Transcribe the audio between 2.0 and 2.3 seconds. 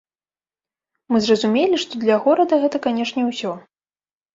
для